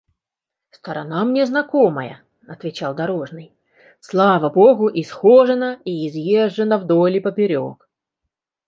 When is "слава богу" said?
3.99-4.89